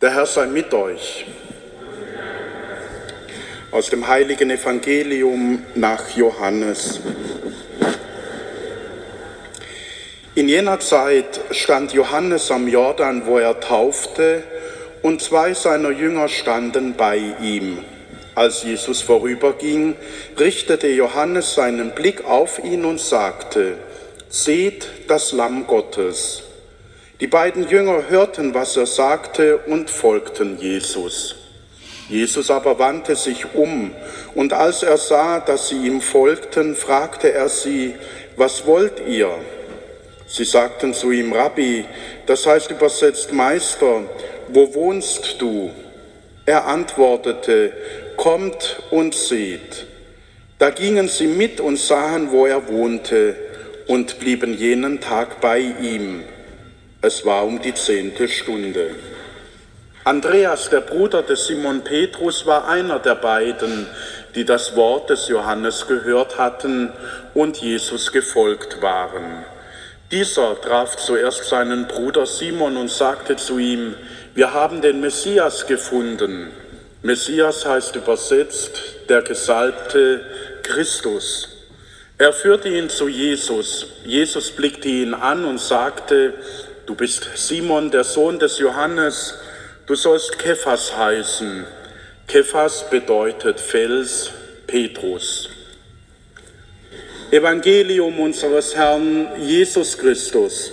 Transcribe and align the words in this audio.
Der 0.00 0.14
Herr 0.14 0.26
sei 0.26 0.46
mit 0.46 0.72
euch. 0.74 1.26
Aus 3.72 3.90
dem 3.90 4.06
heiligen 4.06 4.48
Evangelium 4.48 5.64
nach 5.74 6.10
Johannes. 6.10 7.00
In 10.36 10.48
jener 10.48 10.78
Zeit 10.78 11.40
stand 11.50 11.94
Johannes 11.94 12.48
am 12.52 12.68
Jordan, 12.68 13.26
wo 13.26 13.38
er 13.38 13.58
taufte, 13.58 14.44
und 15.02 15.20
zwei 15.20 15.52
seiner 15.52 15.90
Jünger 15.90 16.28
standen 16.28 16.94
bei 16.94 17.16
ihm. 17.42 17.84
Als 18.36 18.62
Jesus 18.62 19.02
vorüberging, 19.02 19.96
richtete 20.38 20.86
Johannes 20.86 21.54
seinen 21.54 21.90
Blick 21.90 22.24
auf 22.24 22.60
ihn 22.62 22.84
und 22.84 23.00
sagte, 23.00 23.78
Seht 24.28 24.86
das 25.08 25.32
Lamm 25.32 25.66
Gottes. 25.66 26.47
Die 27.20 27.26
beiden 27.26 27.68
Jünger 27.68 28.08
hörten, 28.08 28.54
was 28.54 28.76
er 28.76 28.86
sagte 28.86 29.58
und 29.58 29.90
folgten 29.90 30.56
Jesus. 30.58 31.34
Jesus 32.08 32.48
aber 32.48 32.78
wandte 32.78 33.16
sich 33.16 33.54
um 33.54 33.90
und 34.36 34.52
als 34.52 34.84
er 34.84 34.96
sah, 34.98 35.40
dass 35.40 35.68
sie 35.68 35.86
ihm 35.86 36.00
folgten, 36.00 36.76
fragte 36.76 37.32
er 37.32 37.48
sie, 37.48 37.96
was 38.36 38.66
wollt 38.66 39.02
ihr? 39.08 39.30
Sie 40.28 40.44
sagten 40.44 40.94
zu 40.94 41.10
ihm, 41.10 41.32
Rabbi, 41.32 41.84
das 42.26 42.46
heißt 42.46 42.70
übersetzt 42.70 43.32
Meister, 43.32 44.04
wo 44.48 44.72
wohnst 44.74 45.36
du? 45.40 45.70
Er 46.46 46.66
antwortete, 46.66 47.72
kommt 48.16 48.80
und 48.90 49.14
seht. 49.14 49.86
Da 50.58 50.70
gingen 50.70 51.08
sie 51.08 51.26
mit 51.26 51.60
und 51.60 51.78
sahen, 51.78 52.30
wo 52.30 52.46
er 52.46 52.68
wohnte, 52.68 53.34
und 53.86 54.18
blieben 54.20 54.54
jenen 54.54 55.00
Tag 55.00 55.40
bei 55.40 55.58
ihm. 55.58 56.22
Es 57.00 57.24
war 57.24 57.44
um 57.44 57.62
die 57.62 57.74
zehnte 57.74 58.26
Stunde. 58.26 58.90
Andreas, 60.02 60.68
der 60.68 60.80
Bruder 60.80 61.22
des 61.22 61.46
Simon 61.46 61.84
Petrus, 61.84 62.44
war 62.44 62.66
einer 62.66 62.98
der 62.98 63.14
beiden, 63.14 63.86
die 64.34 64.44
das 64.44 64.74
Wort 64.74 65.08
des 65.08 65.28
Johannes 65.28 65.86
gehört 65.86 66.38
hatten 66.38 66.92
und 67.34 67.58
Jesus 67.58 68.10
gefolgt 68.10 68.82
waren. 68.82 69.44
Dieser 70.10 70.60
traf 70.60 70.96
zuerst 70.96 71.44
seinen 71.44 71.86
Bruder 71.86 72.26
Simon 72.26 72.76
und 72.76 72.90
sagte 72.90 73.36
zu 73.36 73.58
ihm, 73.58 73.94
wir 74.34 74.52
haben 74.52 74.82
den 74.82 75.00
Messias 75.00 75.68
gefunden. 75.68 76.50
Messias 77.02 77.64
heißt 77.64 77.94
übersetzt 77.94 78.80
der 79.08 79.22
Gesalbte 79.22 80.20
Christus. 80.64 81.48
Er 82.16 82.32
führte 82.32 82.68
ihn 82.68 82.90
zu 82.90 83.06
Jesus. 83.06 83.86
Jesus 84.04 84.50
blickte 84.50 84.88
ihn 84.88 85.14
an 85.14 85.44
und 85.44 85.60
sagte, 85.60 86.34
Du 86.88 86.94
bist 86.94 87.28
Simon, 87.34 87.90
der 87.90 88.02
Sohn 88.02 88.38
des 88.38 88.58
Johannes, 88.60 89.34
du 89.84 89.94
sollst 89.94 90.38
Kephas 90.38 90.96
heißen. 90.96 91.66
Kephas 92.26 92.88
bedeutet 92.88 93.60
Fels, 93.60 94.30
Petrus. 94.66 95.50
Evangelium 97.30 98.18
unseres 98.18 98.74
Herrn 98.74 99.28
Jesus 99.38 99.98
Christus. 99.98 100.72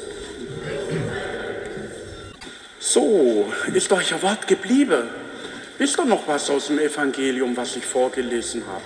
So, 2.80 3.52
ist 3.74 3.92
euch 3.92 4.14
ein 4.14 4.22
Wort 4.22 4.48
geblieben? 4.48 5.10
Wisst 5.78 6.00
ihr 6.00 6.06
noch 6.06 6.26
was 6.30 6.50
aus 6.50 6.68
dem 6.68 6.80
Evangelium, 6.80 7.58
was 7.58 7.76
ich 7.76 7.86
vorgelesen 7.86 8.64
habe? 8.66 8.86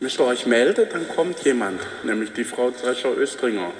Müsst 0.00 0.18
ihr 0.18 0.26
euch 0.26 0.46
melden, 0.46 0.84
dann 0.92 1.06
kommt 1.06 1.44
jemand, 1.44 1.80
nämlich 2.02 2.32
die 2.32 2.42
Frau 2.42 2.72
Drescher-Östringer. 2.72 3.70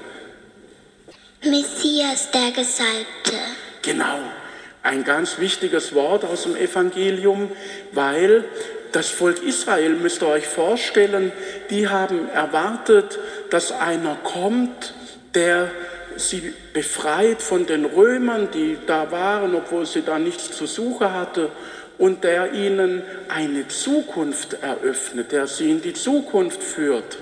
Messias, 1.45 2.31
der 2.31 2.53
Gesalbte. 2.53 3.37
Genau, 3.83 4.19
ein 4.83 5.05
ganz 5.05 5.39
wichtiges 5.39 5.95
Wort 5.95 6.25
aus 6.25 6.45
dem 6.45 6.57
Evangelium, 6.57 7.51
weil 7.93 8.45
das 8.93 9.09
Volk 9.09 9.43
Israel, 9.43 9.95
müsst 9.95 10.23
ihr 10.23 10.29
euch 10.29 10.47
vorstellen, 10.47 11.33
die 11.71 11.89
haben 11.89 12.29
erwartet, 12.29 13.19
dass 13.51 13.73
einer 13.73 14.17
kommt, 14.17 14.95
der 15.35 15.71
sie 16.17 16.53
befreit 16.75 17.41
von 17.43 17.67
den 17.67 17.87
Römern, 17.87 18.49
die 18.53 18.79
da 18.87 19.11
waren, 19.11 19.55
obwohl 19.55 19.87
sie 19.87 20.03
da 20.03 20.19
nichts 20.19 20.53
zu 20.53 20.67
suchen 20.67 21.13
hatte, 21.13 21.51
und 21.99 22.25
der 22.25 22.53
ihnen 22.53 23.03
eine 23.29 23.69
Zukunft 23.69 24.55
eröffnet, 24.55 25.31
der 25.33 25.47
sie 25.47 25.71
in 25.71 25.83
die 25.83 25.95
Zukunft 25.95 26.63
führt. 26.63 27.19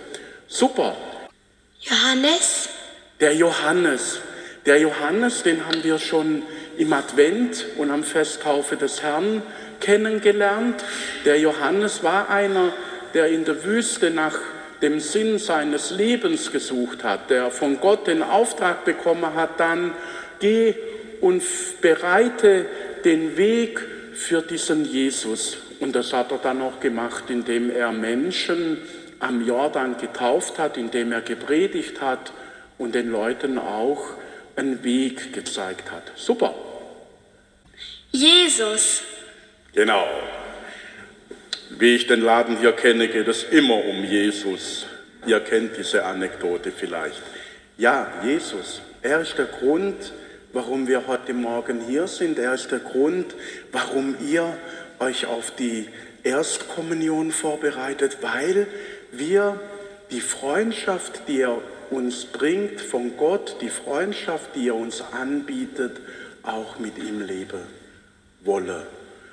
Super. 0.49 0.97
Johannes? 1.81 2.70
Der 3.21 3.35
Johannes, 3.35 4.19
der 4.65 4.79
Johannes, 4.81 5.43
den 5.43 5.67
haben 5.67 5.85
wir 5.85 5.99
schon 5.99 6.43
im 6.79 6.91
Advent 6.95 7.67
und 7.77 7.91
am 7.91 8.03
Festtaufe 8.03 8.77
des 8.77 9.03
Herrn 9.03 9.43
kennengelernt. 9.79 10.83
Der 11.27 11.39
Johannes 11.39 12.03
war 12.03 12.31
einer, 12.31 12.73
der 13.13 13.29
in 13.29 13.45
der 13.45 13.63
Wüste 13.65 14.11
nach 14.11 14.39
dem 14.81 15.01
Sinn 15.01 15.39
seines 15.39 15.91
Lebens 15.91 16.51
gesucht 16.51 17.05
hat, 17.05 17.29
der 17.29 17.51
von 17.51 17.79
Gott 17.79 18.07
den 18.07 18.23
Auftrag 18.23 18.87
bekommen 18.87 19.35
hat, 19.35 19.61
dann 19.61 19.93
geh 20.39 20.75
und 21.21 21.43
bereite 21.83 22.65
den 23.05 23.37
Weg 23.37 23.81
für 24.15 24.41
diesen 24.41 24.87
Jesus. 24.87 25.59
Und 25.79 25.95
das 25.95 26.15
hat 26.15 26.33
er 26.33 26.39
dann 26.39 26.63
auch 26.63 26.81
gemacht, 26.81 27.25
indem 27.29 27.69
er 27.69 27.93
Menschen 27.93 28.79
am 29.19 29.47
Jordan 29.47 29.99
getauft 29.99 30.59
hat, 30.59 30.79
indem 30.79 31.13
er 31.13 31.21
gepredigt 31.21 32.01
hat 32.01 32.33
und 32.81 32.95
den 32.95 33.11
Leuten 33.11 33.59
auch 33.59 34.15
einen 34.57 34.83
Weg 34.83 35.35
gezeigt 35.35 35.91
hat. 35.93 36.13
Super. 36.17 36.55
Jesus. 38.11 39.03
Genau. 39.75 40.07
Wie 41.79 41.95
ich 41.95 42.07
den 42.07 42.23
Laden 42.23 42.59
hier 42.59 42.73
kenne, 42.73 43.09
geht 43.09 43.29
es 43.29 43.45
immer 43.45 43.85
um 43.85 44.03
Jesus. 44.03 44.87
Ihr 45.27 45.41
kennt 45.41 45.77
diese 45.77 46.07
Anekdote 46.07 46.73
vielleicht. 46.73 47.23
Ja, 47.77 48.11
Jesus, 48.25 48.81
er 49.03 49.21
ist 49.21 49.37
der 49.37 49.45
Grund, 49.45 50.13
warum 50.55 50.89
wir 50.89 51.07
heute 51.07 51.35
Morgen 51.35 51.83
hier 51.87 52.07
sind. 52.07 52.39
Er 52.39 52.55
ist 52.55 52.71
der 52.73 52.79
Grund, 52.79 53.35
warum 53.73 54.17
ihr 54.27 54.57
euch 54.99 55.27
auf 55.27 55.51
die 55.51 55.87
Erstkommunion 56.23 57.31
vorbereitet, 57.31 58.19
weil 58.23 58.67
wir 59.13 59.61
die 60.11 60.23
Freundschaft, 60.23 61.29
die 61.29 61.43
er 61.43 61.59
uns 61.91 62.25
bringt 62.25 62.81
von 62.81 63.17
Gott, 63.17 63.57
die 63.61 63.69
Freundschaft, 63.69 64.55
die 64.55 64.69
er 64.69 64.77
uns 64.77 65.03
anbietet, 65.13 66.01
auch 66.43 66.79
mit 66.79 66.99
ihm 66.99 67.21
leben 67.21 67.61
wolle. 68.43 68.87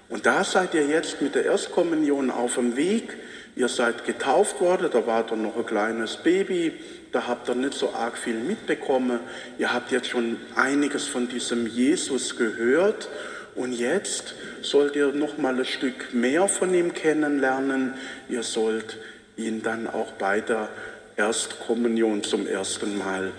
Und 0.09 0.25
da 0.25 0.43
seid 0.43 0.73
ihr 0.73 0.87
jetzt 0.87 1.21
mit 1.21 1.35
der 1.35 1.45
Erstkommunion 1.45 2.31
auf 2.31 2.55
dem 2.55 2.75
Weg. 2.75 3.17
Ihr 3.55 3.67
seid 3.67 4.05
getauft 4.05 4.61
worden, 4.61 4.89
da 4.91 5.05
war 5.07 5.25
dann 5.25 5.41
noch 5.41 5.57
ein 5.57 5.65
kleines 5.65 6.17
Baby, 6.17 6.73
da 7.11 7.27
habt 7.27 7.49
ihr 7.49 7.55
nicht 7.55 7.73
so 7.73 7.93
arg 7.93 8.17
viel 8.17 8.39
mitbekommen. 8.39 9.19
Ihr 9.57 9.73
habt 9.73 9.91
jetzt 9.91 10.09
schon 10.09 10.37
einiges 10.55 11.07
von 11.07 11.27
diesem 11.27 11.65
Jesus 11.65 12.37
gehört 12.37 13.09
und 13.55 13.73
jetzt 13.73 14.35
sollt 14.61 14.95
ihr 14.95 15.11
noch 15.11 15.37
mal 15.37 15.57
ein 15.57 15.65
Stück 15.65 16.13
mehr 16.13 16.47
von 16.47 16.73
ihm 16.73 16.93
kennenlernen. 16.93 17.95
Ihr 18.29 18.43
sollt 18.43 18.97
ihn 19.35 19.63
dann 19.63 19.87
auch 19.87 20.11
bei 20.13 20.41
der 20.41 20.69
Erstkommunion 21.17 22.23
zum 22.23 22.45
ersten 22.45 22.97
Mal 22.97 23.33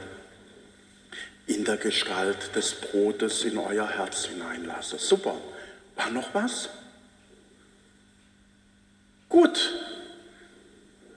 in 1.47 1.65
der 1.65 1.77
Gestalt 1.77 2.55
des 2.57 2.73
Brotes 2.73 3.45
in 3.45 3.57
euer 3.57 3.89
Herz 3.89 4.27
hineinlasse. 4.27 4.99
Super. 4.99 5.37
War 5.95 6.11
noch 6.11 6.35
was? 6.35 6.69
Gut. 9.29 9.75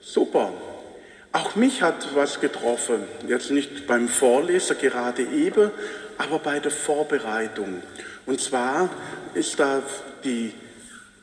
Super. 0.00 0.52
Auch 1.32 1.56
mich 1.56 1.82
hat 1.82 2.14
was 2.14 2.40
getroffen. 2.40 3.02
Jetzt 3.26 3.50
nicht 3.50 3.88
beim 3.88 4.08
Vorlesen 4.08 4.78
gerade 4.78 5.22
eben, 5.24 5.70
aber 6.16 6.38
bei 6.38 6.60
der 6.60 6.70
Vorbereitung. 6.70 7.82
Und 8.24 8.40
zwar 8.40 8.88
ist 9.34 9.58
da 9.58 9.82
die 10.22 10.54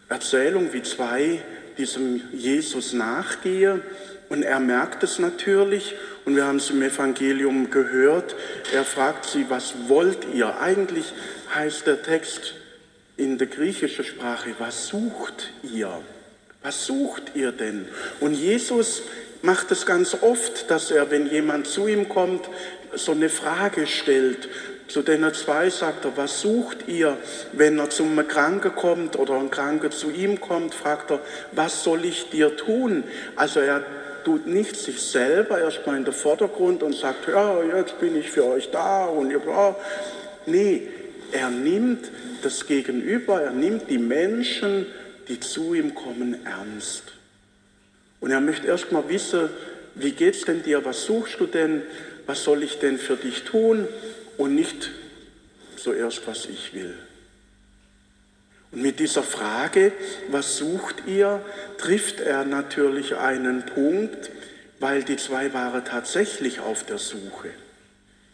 Erzählung, 0.09 0.74
wie 0.74 0.83
zwei 0.83 1.42
diesem 1.77 2.21
Jesus 2.33 2.92
nachgehen 2.92 3.81
und 4.29 4.43
er 4.43 4.59
merkt 4.59 5.03
es 5.03 5.19
natürlich 5.19 5.95
und 6.25 6.35
wir 6.35 6.45
haben 6.45 6.57
es 6.57 6.69
im 6.69 6.81
Evangelium 6.81 7.71
gehört. 7.71 8.35
Er 8.73 8.85
fragt 8.85 9.25
sie, 9.25 9.45
was 9.49 9.73
wollt 9.87 10.27
ihr? 10.33 10.59
Eigentlich 10.59 11.13
heißt 11.53 11.87
der 11.87 12.03
Text 12.03 12.53
in 13.17 13.37
der 13.37 13.47
griechischen 13.47 14.05
Sprache, 14.05 14.55
was 14.59 14.87
sucht 14.87 15.51
ihr? 15.63 16.01
Was 16.61 16.85
sucht 16.85 17.31
ihr 17.35 17.51
denn? 17.51 17.87
Und 18.19 18.33
Jesus 18.33 19.01
macht 19.41 19.71
es 19.71 19.85
ganz 19.85 20.15
oft, 20.21 20.69
dass 20.69 20.91
er, 20.91 21.09
wenn 21.09 21.29
jemand 21.29 21.67
zu 21.67 21.87
ihm 21.87 22.07
kommt, 22.09 22.49
so 22.93 23.13
eine 23.13 23.29
Frage 23.29 23.87
stellt. 23.87 24.49
Zu 24.87 25.01
denen 25.03 25.33
zwei 25.33 25.69
sagt 25.69 26.05
er, 26.05 26.17
was 26.17 26.41
sucht 26.41 26.87
ihr? 26.87 27.17
Wenn 27.53 27.77
er 27.77 27.89
zum 27.89 28.27
Kranken 28.27 28.75
kommt 28.75 29.17
oder 29.17 29.35
ein 29.35 29.51
Kranker 29.51 29.91
zu 29.91 30.09
ihm 30.09 30.41
kommt, 30.41 30.73
fragt 30.73 31.11
er, 31.11 31.19
was 31.51 31.83
soll 31.83 32.05
ich 32.05 32.29
dir 32.29 32.57
tun? 32.57 33.03
Also 33.35 33.59
er 33.59 33.83
tut 34.24 34.48
nicht 34.48 34.75
sich 34.75 35.01
selber 35.01 35.60
erstmal 35.60 35.98
in 35.98 36.06
den 36.06 36.13
Vordergrund 36.13 36.83
und 36.83 36.95
sagt, 36.95 37.27
ja, 37.27 37.63
jetzt 37.63 38.00
bin 38.00 38.16
ich 38.16 38.30
für 38.30 38.45
euch 38.45 38.69
da 38.71 39.06
und 39.06 39.31
ja, 39.31 39.75
nee, 40.45 40.88
er 41.31 41.50
nimmt 41.50 42.12
das 42.42 42.66
Gegenüber, 42.66 43.42
er 43.42 43.51
nimmt 43.51 43.89
die 43.89 43.98
Menschen, 43.98 44.86
die 45.27 45.39
zu 45.39 45.74
ihm 45.74 45.94
kommen, 45.94 46.45
ernst. 46.45 47.04
Und 48.19 48.31
er 48.31 48.42
möchte 48.42 48.68
erst 48.68 48.92
mal 48.92 49.07
wissen, 49.07 49.50
wie 49.95 50.12
geht's 50.12 50.45
denn 50.45 50.63
dir, 50.63 50.83
was 50.86 51.06
suchst 51.06 51.39
du 51.39 51.45
denn, 51.45 51.83
was 52.25 52.44
soll 52.44 52.63
ich 52.63 52.80
denn 52.80 52.98
für 52.98 53.16
dich 53.16 53.44
tun 53.44 53.88
und 54.38 54.56
nicht 54.56 54.92
zuerst, 55.77 56.27
was 56.27 56.45
ich 56.45 56.74
will. 56.74 56.95
Und 58.71 58.81
mit 58.81 59.00
dieser 59.00 59.24
Frage, 59.24 59.92
was 60.30 60.57
sucht 60.57 61.04
ihr, 61.07 61.42
trifft 61.77 62.19
er 62.19 62.45
natürlich 62.45 63.16
einen 63.16 63.66
Punkt, 63.66 64.30
weil 64.80 65.04
die 65.04 65.18
zwei 65.18 65.54
waren 65.54 65.83
tatsächlich 65.83 66.60
auf 66.60 66.83
der 66.83 66.98
Suche. 66.98 67.50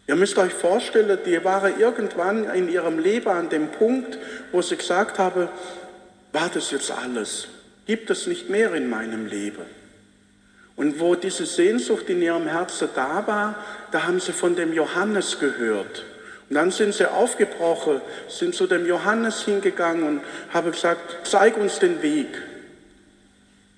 Ihr 0.08 0.14
müsst 0.14 0.38
euch 0.38 0.52
vorstellen, 0.52 1.18
die 1.26 1.42
waren 1.42 1.80
irgendwann 1.80 2.44
in 2.50 2.68
ihrem 2.68 2.98
Leben 2.98 3.28
an 3.28 3.48
dem 3.48 3.72
Punkt, 3.72 4.18
wo 4.52 4.62
sie 4.62 4.76
gesagt 4.76 5.18
haben, 5.18 5.48
war 6.32 6.50
das 6.52 6.70
jetzt 6.70 6.90
alles? 6.92 7.48
Gibt 7.86 8.10
es 8.10 8.26
nicht 8.26 8.48
mehr 8.48 8.72
in 8.74 8.88
meinem 8.88 9.26
Leben? 9.26 9.64
Und 10.76 11.00
wo 11.00 11.14
diese 11.14 11.46
Sehnsucht 11.46 12.08
in 12.10 12.20
ihrem 12.20 12.46
Herzen 12.46 12.88
da 12.94 13.26
war, 13.26 13.64
da 13.90 14.04
haben 14.04 14.20
sie 14.20 14.32
von 14.32 14.54
dem 14.54 14.72
Johannes 14.72 15.40
gehört. 15.40 16.04
Und 16.48 16.54
dann 16.54 16.70
sind 16.70 16.94
sie 16.94 17.10
aufgebrochen, 17.10 18.00
sind 18.28 18.54
zu 18.54 18.66
dem 18.66 18.86
Johannes 18.86 19.44
hingegangen 19.44 20.04
und 20.04 20.20
haben 20.52 20.70
gesagt, 20.70 21.26
zeig 21.26 21.56
uns 21.56 21.78
den 21.78 22.02
Weg. 22.02 22.28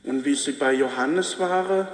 Und 0.04 0.24
wie 0.24 0.34
sie 0.34 0.52
bei 0.52 0.74
Johannes 0.74 1.38
waren, 1.38 1.88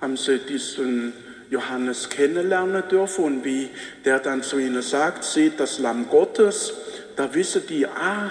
haben 0.00 0.16
sie 0.16 0.38
diesen 0.38 1.12
Johannes 1.50 2.08
kennenlernen 2.08 2.82
dürfen 2.88 3.24
und 3.24 3.44
wie 3.44 3.70
der 4.04 4.18
dann 4.18 4.42
zu 4.42 4.58
ihnen 4.58 4.82
sagt, 4.82 5.24
seht 5.24 5.58
das 5.60 5.78
Lamm 5.78 6.08
Gottes, 6.08 6.74
da 7.16 7.32
wissen 7.34 7.62
die, 7.68 7.86
ah, 7.86 8.30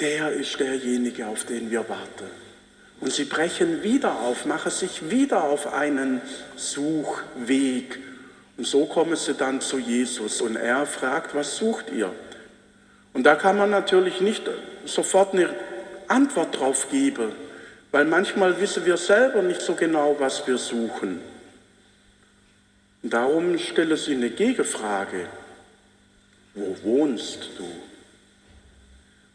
der 0.00 0.32
ist 0.32 0.58
derjenige, 0.60 1.26
auf 1.26 1.44
den 1.44 1.70
wir 1.70 1.88
warten. 1.88 2.30
Und 3.00 3.12
sie 3.12 3.24
brechen 3.24 3.82
wieder 3.82 4.20
auf, 4.20 4.46
machen 4.46 4.70
sich 4.70 5.10
wieder 5.10 5.44
auf 5.44 5.72
einen 5.72 6.20
Suchweg. 6.56 7.98
Und 8.56 8.66
so 8.66 8.86
kommen 8.86 9.16
sie 9.16 9.34
dann 9.34 9.60
zu 9.60 9.78
Jesus 9.78 10.40
und 10.40 10.56
er 10.56 10.86
fragt, 10.86 11.34
was 11.34 11.56
sucht 11.56 11.90
ihr? 11.90 12.12
Und 13.12 13.24
da 13.24 13.34
kann 13.34 13.58
man 13.58 13.70
natürlich 13.70 14.20
nicht 14.20 14.42
sofort 14.84 15.32
eine 15.32 15.50
Antwort 16.08 16.58
drauf 16.58 16.90
geben, 16.90 17.32
weil 17.90 18.04
manchmal 18.04 18.60
wissen 18.60 18.84
wir 18.84 18.96
selber 18.96 19.42
nicht 19.42 19.60
so 19.60 19.74
genau, 19.74 20.16
was 20.18 20.46
wir 20.46 20.58
suchen. 20.58 21.20
Und 23.02 23.12
darum 23.12 23.58
stelle 23.58 23.96
sie 23.96 24.14
eine 24.14 24.30
Gegenfrage. 24.30 25.28
Wo 26.54 26.76
wohnst 26.82 27.50
du? 27.58 27.66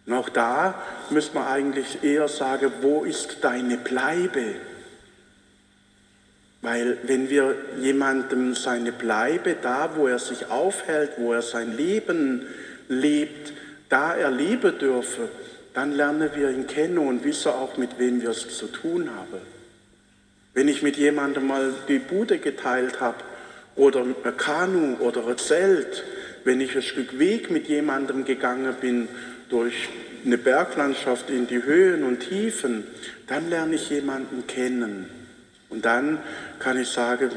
Und 0.05 0.13
auch 0.13 0.29
da 0.29 0.81
müsste 1.09 1.35
man 1.35 1.47
eigentlich 1.47 2.03
eher 2.03 2.27
sagen, 2.27 2.71
wo 2.81 3.03
ist 3.03 3.43
deine 3.43 3.77
Bleibe? 3.77 4.55
Weil 6.61 6.97
wenn 7.03 7.29
wir 7.29 7.55
jemandem 7.79 8.53
seine 8.53 8.91
Bleibe, 8.91 9.55
da 9.61 9.91
wo 9.95 10.07
er 10.07 10.19
sich 10.19 10.47
aufhält, 10.49 11.11
wo 11.17 11.31
er 11.33 11.41
sein 11.41 11.75
Leben 11.75 12.45
lebt, 12.89 13.53
da 13.87 14.13
erleben 14.13 14.77
dürfen, 14.77 15.29
dann 15.73 15.93
lernen 15.93 16.29
wir 16.35 16.49
ihn 16.49 16.67
kennen 16.67 16.97
und 16.97 17.23
wissen 17.23 17.49
auch, 17.49 17.77
mit 17.77 17.97
wem 17.97 18.21
wir 18.21 18.31
es 18.31 18.57
zu 18.57 18.67
tun 18.67 19.09
haben. 19.15 19.41
Wenn 20.53 20.67
ich 20.67 20.81
mit 20.81 20.97
jemandem 20.97 21.47
mal 21.47 21.73
die 21.87 21.99
Bude 21.99 22.39
geteilt 22.39 22.99
habe 22.99 23.23
oder 23.75 24.01
ein 24.01 24.37
Kanu 24.37 24.97
oder 24.99 25.25
ein 25.27 25.37
Zelt, 25.37 26.03
wenn 26.43 26.59
ich 26.59 26.75
ein 26.75 26.81
Stück 26.81 27.19
Weg 27.19 27.51
mit 27.51 27.67
jemandem 27.67 28.25
gegangen 28.25 28.75
bin 28.81 29.07
durch 29.49 29.89
eine 30.25 30.37
Berglandschaft 30.37 31.29
in 31.29 31.47
die 31.47 31.63
Höhen 31.63 32.03
und 32.03 32.19
Tiefen, 32.19 32.85
dann 33.27 33.49
lerne 33.49 33.75
ich 33.75 33.89
jemanden 33.89 34.45
kennen. 34.47 35.18
Und 35.69 35.85
dann 35.85 36.19
kann 36.59 36.79
ich 36.79 36.89
sagen, 36.89 37.31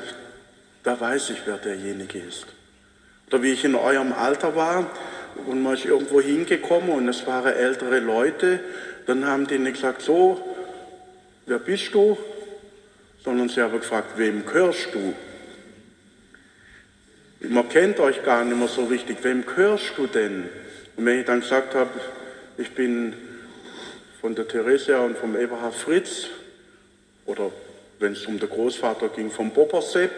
da 0.83 0.99
weiß 0.99 1.31
ich, 1.31 1.39
wer 1.45 1.59
derjenige 1.59 2.19
ist. 2.19 2.47
Oder 3.29 3.43
wie 3.43 3.53
ich 3.53 3.65
in 3.65 3.75
eurem 3.75 4.13
Alter 4.13 4.57
war 4.57 4.91
und 5.47 5.65
ist 5.73 5.85
irgendwo 5.85 6.21
hingekommen 6.21 6.91
und 6.91 7.09
es 7.09 7.27
waren 7.27 7.53
ältere 7.53 8.01
Leute, 8.01 8.61
dann 9.07 9.27
haben 9.27 9.47
die 9.47 9.59
nicht 9.59 9.77
gesagt, 9.77 10.03
so, 10.03 10.43
wer 11.47 11.59
bist 11.59 11.95
du? 11.95 12.19
Sondern 13.25 13.49
sie 13.49 13.61
haben 13.61 13.73
gefragt, 13.73 14.13
wem 14.17 14.45
gehörst 14.45 14.89
du? 14.95 15.15
Man 17.49 17.69
kennt 17.69 17.99
euch 18.01 18.23
gar 18.23 18.45
nicht 18.45 18.57
mehr 18.57 18.69
so 18.69 18.85
richtig, 18.85 19.19
wem 19.23 19.45
gehörst 19.45 19.93
du 19.97 20.07
denn? 20.07 20.49
Und 20.97 21.07
wenn 21.07 21.21
ich 21.21 21.27
dann 21.27 21.41
gesagt 21.41 21.75
habe, 21.75 21.91
ich 22.59 22.71
bin 22.73 23.15
von 24.21 24.35
der 24.35 24.47
Theresia 24.47 24.99
und 25.01 25.19
vom 25.19 25.37
Eberhard 25.37 25.75
Fritz 25.75 26.27
oder 27.27 27.51
wenn 27.99 28.13
es 28.13 28.27
um 28.27 28.39
den 28.39 28.49
Großvater 28.49 29.09
ging, 29.09 29.31
vom 29.31 29.51
Bobersepp. 29.51 30.13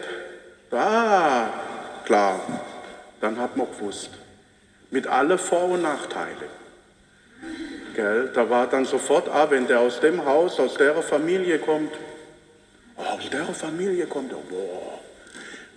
Ah, 0.71 1.47
klar, 2.05 2.39
dann 3.21 3.37
hat 3.39 3.55
man 3.55 3.67
gewusst. 3.67 4.09
Mit 4.91 5.07
allen 5.07 5.37
Vor- 5.37 5.69
und 5.69 5.81
Nachteilen. 5.81 6.49
Gell? 7.95 8.29
Da 8.33 8.49
war 8.49 8.67
dann 8.67 8.85
sofort, 8.85 9.29
ah, 9.29 9.49
wenn 9.49 9.67
der 9.67 9.79
aus 9.79 9.99
dem 9.99 10.25
Haus, 10.25 10.59
aus 10.59 10.75
der 10.75 11.01
Familie 11.01 11.59
kommt, 11.59 11.93
oh, 12.97 13.01
aus 13.01 13.29
der 13.29 13.45
Familie 13.45 14.05
kommt 14.05 14.31
er, 14.31 14.37
boah. 14.37 14.99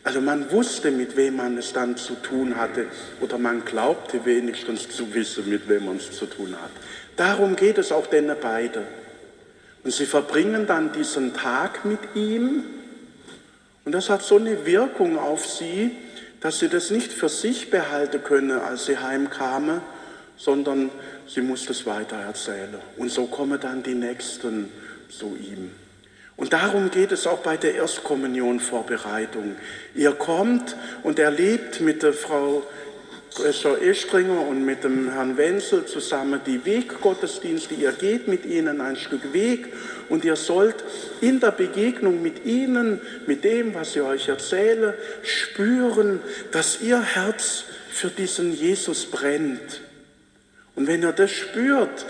Also 0.04 0.20
man 0.20 0.50
wusste, 0.50 0.90
mit 0.90 1.16
wem 1.16 1.36
man 1.36 1.58
es 1.58 1.72
dann 1.72 1.96
zu 1.96 2.14
tun 2.14 2.56
hatte, 2.56 2.86
oder 3.20 3.36
man 3.36 3.64
glaubte 3.64 4.24
wenigstens 4.24 4.88
zu 4.88 5.12
wissen, 5.12 5.48
mit 5.48 5.68
wem 5.68 5.86
man 5.86 5.96
es 5.96 6.12
zu 6.12 6.26
tun 6.26 6.56
hat. 6.60 6.70
Darum 7.16 7.56
geht 7.56 7.78
es 7.78 7.92
auch 7.92 8.06
denen 8.06 8.38
beiden. 8.40 8.84
Und 9.88 9.94
sie 9.94 10.04
verbringen 10.04 10.66
dann 10.66 10.92
diesen 10.92 11.32
Tag 11.32 11.86
mit 11.86 12.14
ihm. 12.14 12.62
Und 13.86 13.92
das 13.92 14.10
hat 14.10 14.22
so 14.22 14.36
eine 14.36 14.66
Wirkung 14.66 15.18
auf 15.18 15.46
sie, 15.46 15.92
dass 16.42 16.58
sie 16.58 16.68
das 16.68 16.90
nicht 16.90 17.10
für 17.10 17.30
sich 17.30 17.70
behalten 17.70 18.22
können, 18.22 18.50
als 18.50 18.84
sie 18.84 18.98
heimkamen, 18.98 19.80
sondern 20.36 20.90
sie 21.26 21.40
muss 21.40 21.64
das 21.64 21.86
weitererzählen. 21.86 22.74
Und 22.98 23.10
so 23.10 23.28
kommen 23.28 23.58
dann 23.58 23.82
die 23.82 23.94
Nächsten 23.94 24.68
zu 25.08 25.34
ihm. 25.40 25.70
Und 26.36 26.52
darum 26.52 26.90
geht 26.90 27.10
es 27.10 27.26
auch 27.26 27.38
bei 27.38 27.56
der 27.56 27.76
Erstkommunionvorbereitung. 27.76 29.56
Ihr 29.94 30.12
kommt 30.12 30.76
und 31.02 31.18
erlebt 31.18 31.80
mit 31.80 32.02
der 32.02 32.12
Frau 32.12 32.62
Professor 33.30 33.80
Estringer 33.80 34.40
und 34.40 34.64
mit 34.64 34.84
dem 34.84 35.12
Herrn 35.12 35.36
Wenzel 35.36 35.86
zusammen 35.86 36.40
die 36.46 36.64
Weggottesdienste. 36.64 37.74
Ihr 37.74 37.92
geht 37.92 38.26
mit 38.28 38.44
ihnen 38.44 38.80
ein 38.80 38.96
Stück 38.96 39.32
Weg 39.32 39.72
und 40.08 40.24
ihr 40.24 40.36
sollt 40.36 40.76
in 41.20 41.40
der 41.40 41.52
Begegnung 41.52 42.22
mit 42.22 42.44
ihnen, 42.44 43.00
mit 43.26 43.44
dem, 43.44 43.74
was 43.74 43.94
ich 43.94 44.02
euch 44.02 44.28
erzähle, 44.28 44.98
spüren, 45.22 46.20
dass 46.52 46.80
ihr 46.80 47.00
Herz 47.00 47.64
für 47.90 48.08
diesen 48.08 48.52
Jesus 48.52 49.06
brennt. 49.06 49.82
Und 50.74 50.86
wenn 50.86 51.02
ihr 51.02 51.12
das 51.12 51.30
spürt, 51.30 52.06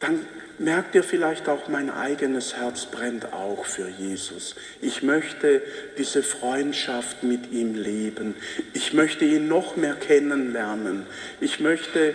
dann 0.00 0.26
merkt 0.58 0.94
ihr 0.94 1.04
vielleicht 1.04 1.48
auch, 1.48 1.68
mein 1.68 1.90
eigenes 1.90 2.56
Herz 2.56 2.86
brennt 2.86 3.32
auch 3.32 3.64
für 3.64 3.88
Jesus. 3.88 4.54
Ich 4.80 5.02
möchte 5.02 5.62
diese 5.98 6.22
Freundschaft 6.22 7.22
mit 7.22 7.52
ihm 7.52 7.74
leben. 7.74 8.34
Ich 8.72 8.92
möchte 8.92 9.24
ihn 9.24 9.48
noch 9.48 9.76
mehr 9.76 9.94
kennenlernen. 9.94 11.06
Ich 11.40 11.60
möchte 11.60 12.14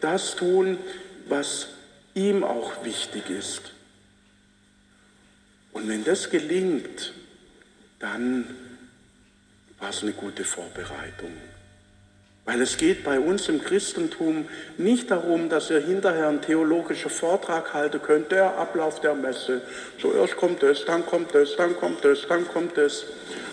das 0.00 0.36
tun, 0.36 0.78
was 1.28 1.68
ihm 2.14 2.44
auch 2.44 2.84
wichtig 2.84 3.30
ist. 3.30 3.72
Und 5.72 5.88
wenn 5.88 6.04
das 6.04 6.30
gelingt, 6.30 7.14
dann 7.98 8.46
war 9.78 9.90
es 9.90 10.02
eine 10.02 10.12
gute 10.12 10.44
Vorbereitung. 10.44 11.32
Weil 12.52 12.60
es 12.60 12.76
geht 12.76 13.02
bei 13.02 13.18
uns 13.18 13.48
im 13.48 13.64
Christentum 13.64 14.46
nicht 14.76 15.10
darum, 15.10 15.48
dass 15.48 15.70
ihr 15.70 15.80
hinterher 15.80 16.28
einen 16.28 16.42
theologischen 16.42 17.10
Vortrag 17.10 17.72
halten 17.72 18.02
könnt, 18.02 18.30
der 18.30 18.58
Ablauf 18.58 19.00
der 19.00 19.14
Messe. 19.14 19.62
Zuerst 19.98 20.36
kommt 20.36 20.62
es, 20.62 20.84
dann 20.84 21.06
kommt 21.06 21.34
es, 21.34 21.56
dann 21.56 21.74
kommt 21.74 22.04
es, 22.04 22.26
dann 22.28 22.46
kommt 22.46 22.76
es. 22.76 23.06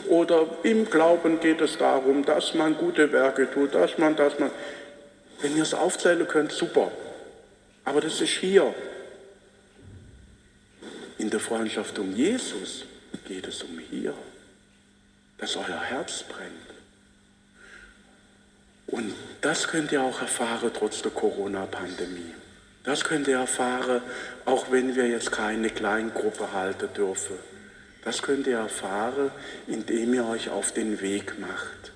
Oder 0.09 0.47
im 0.63 0.89
Glauben 0.89 1.39
geht 1.39 1.61
es 1.61 1.77
darum, 1.77 2.25
dass 2.25 2.53
man 2.55 2.75
gute 2.75 3.13
Werke 3.13 3.49
tut, 3.49 3.73
dass 3.73 3.97
man, 3.97 4.17
dass 4.17 4.37
man. 4.37 4.51
Wenn 5.39 5.55
ihr 5.55 5.63
es 5.63 5.73
aufzählen 5.73 6.27
könnt, 6.27 6.51
super. 6.51 6.91
Aber 7.85 8.01
das 8.01 8.19
ist 8.19 8.31
hier. 8.31 8.75
In 11.19 11.29
der 11.29 11.39
Freundschaft 11.39 11.97
um 11.99 12.13
Jesus 12.13 12.83
geht 13.29 13.47
es 13.47 13.63
um 13.63 13.79
hier, 13.79 14.13
dass 15.37 15.55
euer 15.55 15.79
Herz 15.79 16.23
brennt. 16.23 16.78
Und 18.91 19.13
das 19.41 19.67
könnt 19.67 19.91
ihr 19.91 20.01
auch 20.01 20.21
erfahren 20.21 20.71
trotz 20.73 21.01
der 21.01 21.11
Corona-Pandemie. 21.11 22.33
Das 22.83 23.03
könnt 23.03 23.27
ihr 23.27 23.37
erfahren, 23.37 24.01
auch 24.45 24.71
wenn 24.71 24.95
wir 24.95 25.07
jetzt 25.07 25.31
keine 25.31 25.69
Kleingruppe 25.69 26.53
halten 26.53 26.89
dürfen. 26.95 27.35
Das 28.03 28.21
könnt 28.21 28.47
ihr 28.47 28.57
erfahren, 28.57 29.31
indem 29.67 30.13
ihr 30.13 30.25
euch 30.25 30.49
auf 30.49 30.71
den 30.71 31.01
Weg 31.01 31.37
macht. 31.39 31.91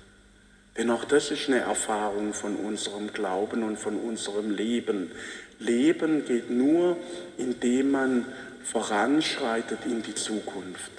Denn 0.76 0.90
auch 0.90 1.04
das 1.04 1.30
ist 1.30 1.48
eine 1.48 1.60
Erfahrung 1.60 2.34
von 2.34 2.56
unserem 2.56 3.12
Glauben 3.12 3.62
und 3.62 3.78
von 3.78 3.96
unserem 3.96 4.50
Leben. 4.50 5.10
Leben 5.58 6.24
geht 6.26 6.50
nur, 6.50 6.96
indem 7.38 7.92
man 7.92 8.26
voranschreitet 8.64 9.80
in 9.86 10.02
die 10.02 10.14
Zukunft. 10.14 10.90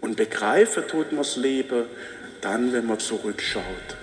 Und 0.00 0.16
begreifen 0.16 0.86
tut 0.86 1.12
man 1.12 1.22
das 1.22 1.36
Leben 1.36 1.86
dann, 2.40 2.72
wenn 2.72 2.86
man 2.86 3.00
zurückschaut, 3.00 3.96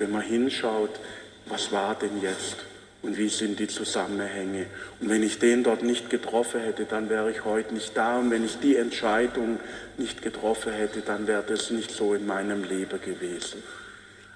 wenn 0.00 0.10
man 0.10 0.22
hinschaut, 0.22 0.98
was 1.46 1.70
war 1.70 1.94
denn 1.94 2.20
jetzt 2.20 2.56
und 3.02 3.16
wie 3.16 3.28
sind 3.28 3.58
die 3.58 3.68
Zusammenhänge. 3.68 4.66
Und 5.00 5.08
wenn 5.08 5.22
ich 5.22 5.38
den 5.38 5.62
dort 5.62 5.82
nicht 5.82 6.10
getroffen 6.10 6.60
hätte, 6.60 6.84
dann 6.84 7.08
wäre 7.08 7.30
ich 7.30 7.44
heute 7.44 7.72
nicht 7.74 7.96
da. 7.96 8.18
Und 8.18 8.30
wenn 8.30 8.44
ich 8.44 8.58
die 8.58 8.76
Entscheidung 8.76 9.60
nicht 9.96 10.22
getroffen 10.22 10.72
hätte, 10.72 11.00
dann 11.00 11.26
wäre 11.26 11.44
das 11.46 11.70
nicht 11.70 11.90
so 11.90 12.14
in 12.14 12.26
meinem 12.26 12.64
Leben 12.64 13.00
gewesen. 13.00 13.62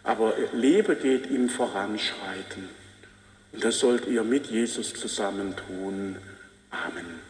Aber 0.02 0.35
Leben 0.52 0.99
geht 1.00 1.30
im 1.30 1.49
Voranschreiten. 1.49 2.68
Und 3.52 3.64
das 3.64 3.78
sollt 3.78 4.06
ihr 4.06 4.23
mit 4.23 4.47
Jesus 4.47 4.94
zusammen 4.94 5.54
tun. 5.56 6.16
Amen. 6.71 7.25